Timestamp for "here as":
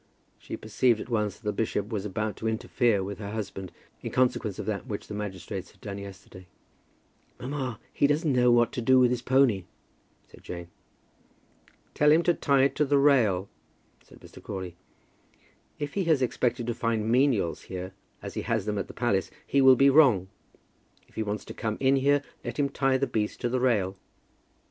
17.65-18.33